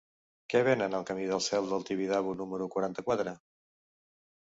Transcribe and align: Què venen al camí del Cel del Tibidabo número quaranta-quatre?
Què 0.53 0.61
venen 0.67 0.95
al 0.99 1.05
camí 1.09 1.27
del 1.33 1.45
Cel 1.49 1.71
del 1.75 1.87
Tibidabo 1.91 2.37
número 2.43 2.71
quaranta-quatre? 2.79 3.39